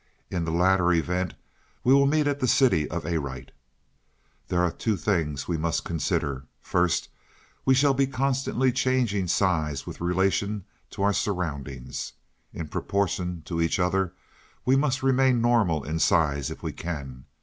In 0.31 0.45
the 0.45 0.51
latter 0.51 0.91
event 0.93 1.35
we 1.83 1.93
will 1.93 2.07
meet 2.07 2.25
at 2.25 2.39
the 2.39 2.47
city 2.47 2.89
of 2.89 3.05
Arite. 3.05 3.51
"There 4.47 4.63
are 4.63 4.71
two 4.71 4.97
things 4.97 5.47
we 5.47 5.57
must 5.57 5.83
consider. 5.83 6.45
First, 6.59 7.09
we 7.65 7.75
shall 7.75 7.93
be 7.93 8.07
constantly 8.07 8.71
changing 8.71 9.27
size 9.27 9.85
with 9.85 10.01
relation 10.01 10.65
to 10.89 11.03
our 11.03 11.13
surroundings. 11.13 12.13
In 12.51 12.67
proportion 12.67 13.43
to 13.45 13.61
each 13.61 13.77
other, 13.77 14.13
we 14.65 14.75
must 14.75 15.03
remain 15.03 15.39
normal 15.39 15.83
in 15.83 15.99
size 15.99 16.49
if 16.49 16.63
we 16.63 16.71
can. 16.71 17.25